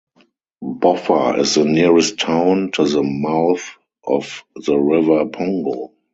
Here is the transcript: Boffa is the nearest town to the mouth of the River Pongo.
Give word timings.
Boffa 0.63 1.37
is 1.37 1.53
the 1.53 1.63
nearest 1.63 2.17
town 2.19 2.71
to 2.71 2.85
the 2.85 3.03
mouth 3.03 3.75
of 4.03 4.43
the 4.55 4.75
River 4.75 5.27
Pongo. 5.27 5.93